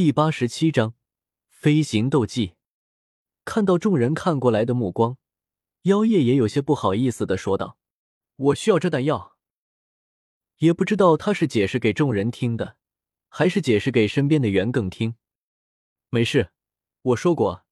[0.00, 0.94] 第八十七章
[1.48, 2.52] 飞行斗技。
[3.44, 5.18] 看到众人看过来的目光，
[5.82, 7.78] 妖夜也有些不好意思的说道
[8.36, 9.36] ：“我需要这弹药。”
[10.58, 12.76] 也不知道他是解释给众人听的，
[13.28, 15.16] 还是解释给身边的袁更听。
[16.10, 16.52] 没事，
[17.02, 17.64] 我说过，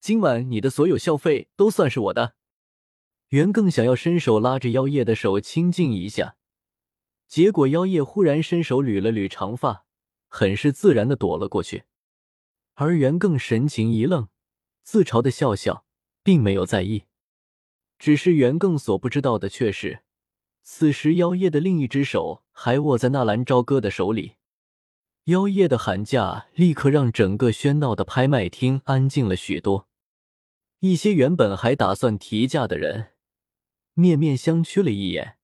[0.00, 2.34] 今晚你的所有消费都算是我的。
[3.28, 6.36] 袁更想要伸手拉着妖夜的手亲近一下，
[7.28, 9.86] 结果妖夜忽然伸手捋了捋长发，
[10.28, 11.84] 很是自然的躲了过去。
[12.74, 14.28] 而袁更神情一愣，
[14.84, 15.84] 自嘲的笑笑，
[16.22, 17.04] 并没有在意。
[17.98, 20.04] 只是袁更所不知道的却是。
[20.62, 24.34] 此时，妖夜的另一只手还握在纳兰朝歌的手里。
[25.24, 29.88] 妖夜的喊价立刻让整个喧闹的拍卖厅安静了许多。
[30.80, 33.14] 一些原本还打算提价的人，
[33.94, 35.38] 面面相觑了一眼，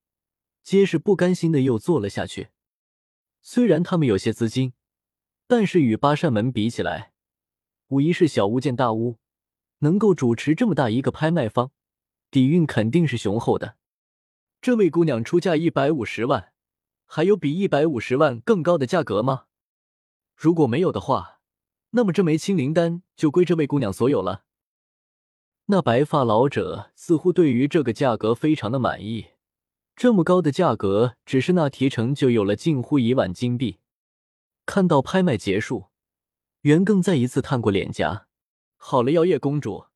[0.63, 2.51] 皆是不甘心的又坐了下去。
[3.47, 4.73] 虽然他们有些资金，
[5.47, 7.13] 但是与八扇门比起来，
[7.89, 9.19] 无疑是小巫见大巫。
[9.81, 11.71] 能够主持这么大一个拍卖方，
[12.31, 13.77] 底蕴肯定是雄厚的。
[14.63, 16.55] 这位姑娘出价一百五十万，
[17.05, 19.45] 还有比一百五十万更高的价格吗？
[20.35, 21.43] 如果没有的话，
[21.91, 24.45] 那么这枚青灵丹就归这位姑娘所有了。
[25.67, 29.27] 那白发老者似乎对于这个价格非常的满意，
[29.97, 33.79] 这么高的价格，只是那提成就有了近乎一万金币。
[34.67, 35.87] 看到拍卖结束，
[36.63, 38.27] 袁更再一次探过脸颊。
[38.77, 39.87] 好了，妖夜公主，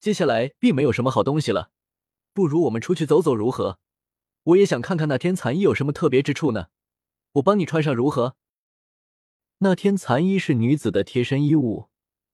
[0.00, 1.70] 接下来并没有什么好东西了，
[2.32, 3.78] 不如我们出去走走，如何？
[4.44, 6.68] 我也想看看那天残衣有什么特别之处呢，
[7.32, 8.36] 我帮你穿上如何？
[9.58, 11.88] 那天残衣是女子的贴身衣物，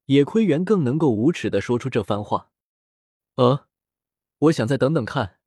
[0.06, 2.50] 也亏袁更能够无耻的说出这番话。
[3.34, 3.66] 呃，
[4.38, 5.37] 我想再等等看。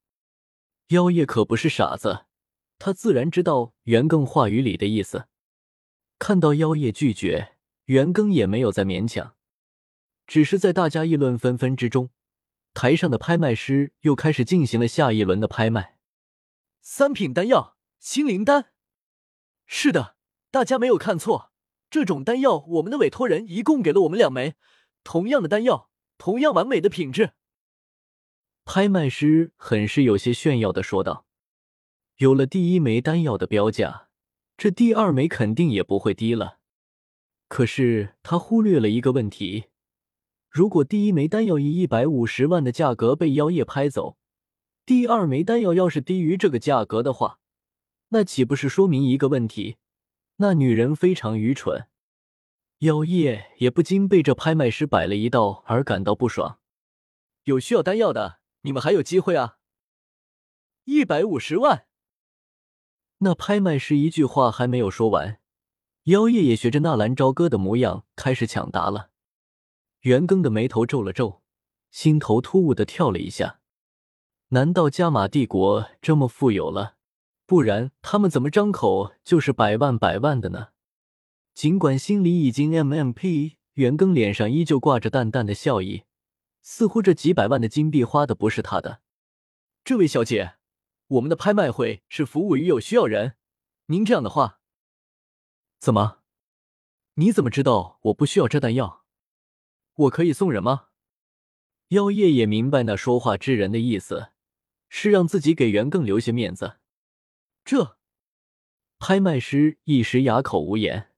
[0.92, 2.26] 妖夜可不是傻子，
[2.78, 5.26] 他自然知道袁更话语里的意思。
[6.18, 9.34] 看到妖夜拒绝，袁更也没有再勉强，
[10.26, 12.10] 只是在大家议论纷纷之中，
[12.74, 15.96] 台上的拍卖师又开始进行了下一轮的拍卖。
[16.82, 18.66] 三品丹药心灵丹，
[19.64, 20.16] 是的，
[20.50, 21.52] 大家没有看错，
[21.88, 24.56] 这种丹药我们的委托人一共给了我们两枚，
[25.02, 25.88] 同样的丹药，
[26.18, 27.32] 同样完美的品质。
[28.64, 31.26] 拍卖师很是有些炫耀的说道
[32.18, 34.08] ：“有了第一枚丹药的标价，
[34.56, 36.58] 这第二枚肯定也不会低了。
[37.48, 39.64] 可是他忽略了一个问题：
[40.48, 44.16] 如果第一枚丹药以一百五十万的价格被妖夜拍走。”
[44.84, 47.38] 第二枚丹药要是低于这个价格的话，
[48.08, 49.76] 那岂不是说明一个问题？
[50.38, 51.86] 那女人非常愚蠢。
[52.78, 56.58] 妖夜也不禁被这拍卖师摆了一道而感到不爽。
[57.44, 59.58] 有需要丹药的，你们还有机会啊！
[60.84, 61.86] 一百五十万。
[63.18, 65.40] 那拍卖师一句话还没有说完，
[66.04, 69.10] 妖夜也学着纳兰朝歌的模样开始抢答了。
[70.00, 71.42] 袁庚的眉头皱了皱，
[71.90, 73.60] 心头突兀的跳了一下。
[74.48, 76.96] 难道加玛帝国这么富有了？
[77.46, 80.68] 不然他们怎么张口就是百万百万的呢？
[81.54, 86.04] 尽管心里已经 mmp，袁庚脸上依旧挂着淡淡的笑意，
[86.62, 89.02] 似乎这几百万的金币花的不是他的。
[89.84, 90.54] 这位小姐，
[91.08, 93.36] 我们的拍卖会是服务于有需要人，
[93.86, 94.60] 您这样的话，
[95.78, 96.20] 怎么？
[97.16, 99.04] 你怎么知道我不需要这弹药？
[99.94, 100.86] 我可以送人吗？
[101.88, 104.28] 妖夜也明白那说话之人的意思。
[104.94, 106.76] 是让自己给袁更留些面子，
[107.64, 107.96] 这
[108.98, 111.14] 拍卖师一时哑口无言。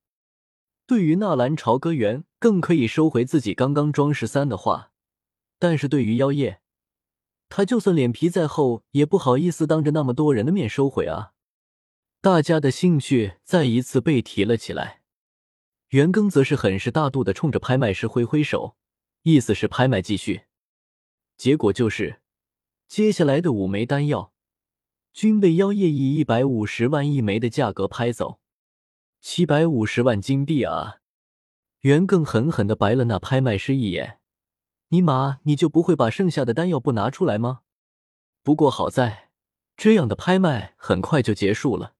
[0.87, 4.93] 对于纳兰朝歌，袁更可以收回自己刚刚装十三的话，
[5.59, 6.61] 但是对于妖夜，
[7.49, 11.33] 他就算脸皮再厚，也不好意思当着那么多人的面收回啊。
[12.21, 15.01] 大家的兴趣再一次被提了起来，
[15.89, 18.75] 袁庚则是很是大度的冲着拍卖师挥挥手，
[19.23, 20.43] 意思是拍卖继续。
[21.37, 22.21] 结果就是。
[22.87, 24.31] 接下来的五枚丹药，
[25.11, 28.39] 均被妖夜以一百五十万一枚的价格拍走，
[29.21, 30.97] 七百五十万金币啊！
[31.79, 34.19] 袁更狠狠的白了那拍卖师一眼
[34.95, 37.63] ：“尼玛，你就不会把剩下的丹药不拿出来吗？”
[38.43, 39.29] 不过好在，
[39.75, 41.95] 这样的拍卖很快就结束了。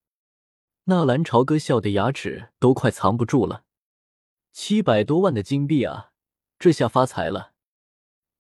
[0.86, 3.66] 纳兰朝歌笑的牙齿都快藏不住了，
[4.54, 6.12] 七百多万的金币啊，
[6.58, 7.52] 这下发财了！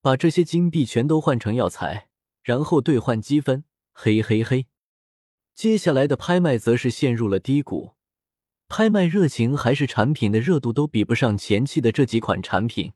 [0.02, 2.08] 把这些金币全都换成药材。
[2.42, 4.68] 然后兑换积分，嘿嘿嘿。
[5.54, 7.96] 接下来的拍卖则是陷入了低谷，
[8.70, 12.94] 拍卖热情还是产品的热度都比不上前期的这几款产品。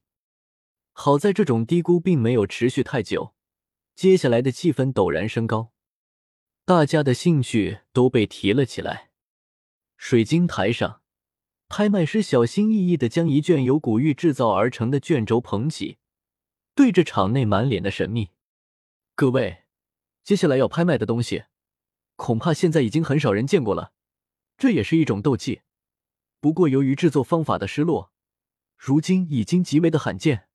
[1.01, 3.33] 好在这种低估并没有持续太久，
[3.95, 5.71] 接下来的气氛陡然升高，
[6.65, 9.11] 大家的兴趣都被提了起来。
[9.95, 11.01] 水晶台上，
[11.69, 15.99] 拍卖师小心翼翼的将一卷由古玉制造而成的卷轴捧起，
[16.75, 18.31] 对着场内满脸的神秘
[19.15, 19.63] ：“各位，
[20.25, 21.45] 接下来要拍卖的东西，
[22.17, 23.93] 恐怕现在已经很少人见过了。
[24.57, 25.61] 这也是一种斗技，
[26.41, 28.11] 不过由于制作方法的失落，
[28.75, 30.48] 如今已经极为的罕见。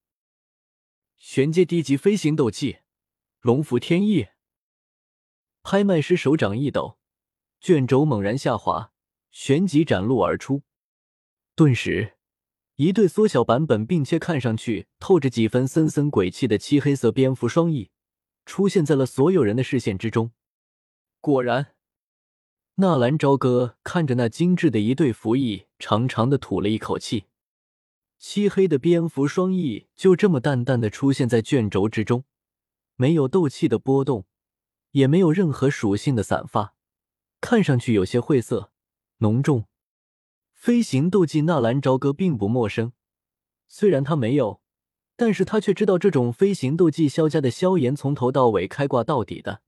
[1.17, 2.79] 玄阶低级飞行斗技，
[3.41, 4.29] 龙符天翼。”
[5.63, 6.99] 拍卖师手掌一抖，
[7.61, 8.93] 卷轴猛然下滑，
[9.31, 10.63] 旋即展露而出。
[11.55, 12.15] 顿时，
[12.77, 17.91] 一对缩小版本，并且看上去透着几分森森鬼气的漆黑色蝙蝠双翼
[18.45, 20.33] 出现在了所有人的视线之中。
[21.21, 21.75] 果然，
[22.75, 27.25] 纳兰朝歌看着那精致的一对符翼，长长的吐了一口气。
[28.19, 32.25] 漆黑的蝙蝠双翼就这么淡淡的出现在卷轴之中，
[32.97, 34.27] 没有斗气的波动，
[34.93, 36.75] 也没有任何属性的散发，
[37.41, 38.73] 看上去有些晦涩
[39.19, 39.67] 浓重。
[40.55, 42.93] 飞行斗技，纳兰朝歌并不陌生。
[43.69, 44.63] 虽然他没有，
[45.17, 49.61] 但是他却知道这种飞行斗技，萧家的萧炎从头到尾开挂到底的。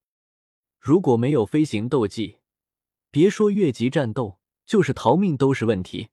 [0.81, 2.38] 如果没有飞行斗技，
[3.10, 6.08] 别说越级战斗，就是逃命都是问题。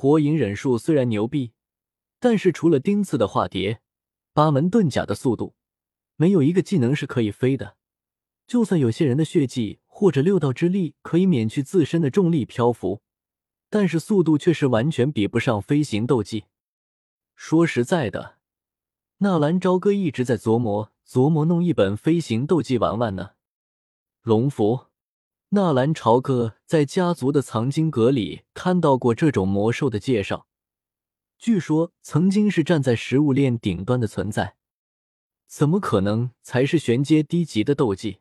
[0.00, 1.50] 火影忍术虽然牛逼，
[2.20, 3.80] 但是除了钉刺的化蝶、
[4.32, 5.56] 八门遁甲的速度，
[6.14, 7.76] 没有一个技能是可以飞的。
[8.46, 13.02] 就算有些人的血迹或者六道之力可以免去自身的重力漂浮。
[13.68, 16.44] 但是速度却是完全比不上飞行斗技。
[17.34, 18.36] 说实在的，
[19.16, 23.30] 纳兰朝歌一直在琢磨琢磨弄一本飞行斗技玩玩呢。
[24.22, 24.86] 龙符，
[25.50, 30.46] 纳兰朝歌在家族的藏经阁里看到过这种魔兽的介绍，
[31.38, 34.56] 据说曾经是站在食物链顶端的存在，
[35.46, 38.18] 怎么可能才是玄阶低级的斗技？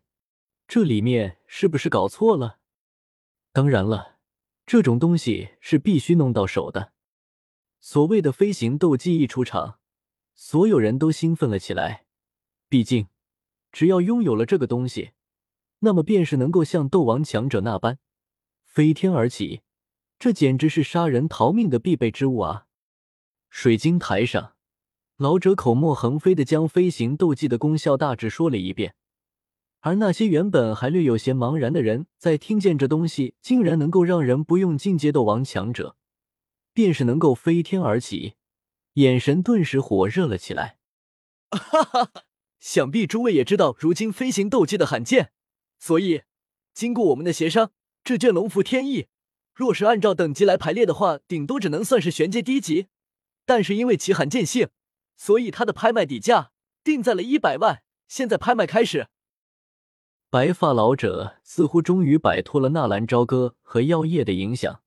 [0.70, 2.60] 这里面是不是搞错了？
[3.52, 4.16] 当然了。
[4.66, 6.92] 这种东西是必须弄到手的。
[7.80, 9.80] 所谓的飞行斗技一出场，
[10.36, 12.06] 所有人都兴奋了起来。
[12.68, 13.08] 毕竟，
[13.72, 15.12] 只要拥有了这个东西，
[15.80, 18.00] 那么便是能够像斗王强者那般
[18.64, 19.62] 飞天而起，
[20.20, 22.66] 这简直是杀人逃命的必备之物啊！
[23.50, 24.54] 水晶台上，
[25.18, 28.96] 老者口沫横飞的将飞行斗技的功效大致说了一遍。
[29.82, 35.96] 而那些原本还略有些茫然的人，在听见这东西竟然能够让人不用进阶斗王强者，
[36.74, 38.34] 便是能够飞天而起，
[38.94, 40.78] 眼神顿时火热了起来。
[41.52, 42.24] 哈哈哈！
[42.60, 45.32] 想必诸位也知道，如今飞行斗技的罕见，
[45.80, 46.24] 所以
[46.74, 47.72] 经过我们的协商，
[48.04, 49.08] 这卷龙符天意，
[49.54, 52.88] 若是按照等级来排列的话，顶多只能算是玄阶低级。
[53.46, 54.70] 但是因为其罕见性，
[55.16, 56.52] 所以它的拍卖底价
[56.84, 57.84] 定在了一百万。
[58.08, 59.08] 现在拍卖开始。
[60.30, 64.82] 白发老者似乎终于摆脱了纳兰朝歌和药业的影响，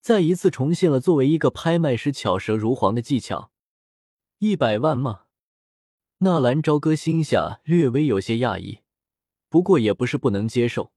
[0.00, 3.50] 再一次重现了作为一个拍卖师巧舌如簧的技巧。
[4.38, 5.22] 一百万吗？
[6.18, 8.80] 纳兰朝歌心下略微有些讶异，
[9.52, 10.92] 不过也不是不能接受。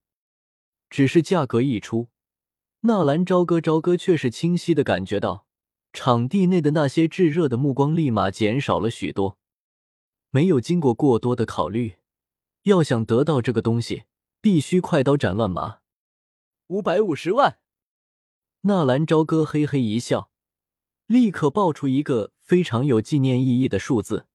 [0.90, 2.07] 只是价格一出，
[2.81, 5.46] 纳兰朝歌朝歌却是清晰的感觉到，
[5.92, 9.38] 场地内的那些炙热的目光立马减少了许多，
[10.30, 11.96] 没有经过过多的考虑。
[12.63, 14.04] 要想得到这个东西，
[14.40, 15.80] 必须快刀斩乱麻。
[16.68, 17.60] 五百五十万。
[18.62, 20.31] 纳兰朝歌嘿嘿一笑，
[21.07, 24.28] 立刻报出一个非常有纪念意义的数字。